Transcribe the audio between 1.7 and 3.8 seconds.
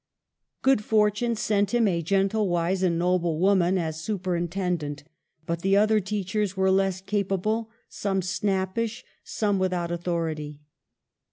him a gentle, wise, and noble woman